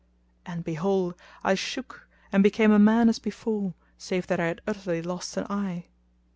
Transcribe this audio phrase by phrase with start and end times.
[0.47, 1.13] And behold,
[1.43, 5.45] I shook, and became a man as before, save that I had utterly lost an
[5.47, 5.89] eye.